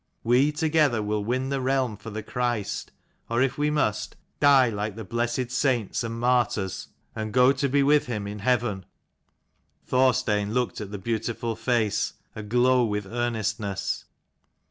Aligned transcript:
We 0.23 0.51
together 0.51 1.03
will 1.03 1.23
win 1.23 1.49
the 1.49 1.61
realm 1.61 1.95
for 1.95 2.09
the 2.09 2.23
Christ; 2.23 2.91
or, 3.29 3.39
if 3.39 3.59
we 3.59 3.69
must, 3.69 4.15
die 4.39 4.63
like 4.67 4.95
the 4.95 5.03
190 5.03 5.07
blessed 5.45 5.51
saints 5.55 6.03
and 6.03 6.19
martyrs, 6.19 6.87
and 7.15 7.31
go 7.31 7.51
to 7.51 7.69
be 7.69 7.83
with 7.83 8.07
him 8.07 8.25
in 8.25 8.39
heaven." 8.39 8.87
Thorstein 9.85 10.55
looked 10.55 10.81
at 10.81 10.89
the 10.89 10.97
beautiful 10.97 11.55
face, 11.55 12.13
aglow 12.35 12.83
with 12.83 13.05
earnestness. 13.05 14.05